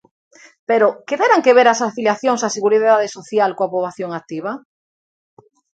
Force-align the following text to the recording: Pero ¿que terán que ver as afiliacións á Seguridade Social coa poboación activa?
Pero 0.69 0.87
¿que 1.07 1.15
terán 1.21 1.43
que 1.45 1.55
ver 1.57 1.67
as 1.69 1.83
afiliacións 1.89 2.45
á 2.47 2.49
Seguridade 2.57 3.07
Social 3.17 3.51
coa 3.57 3.71
poboación 3.73 4.09
activa? 4.19 4.51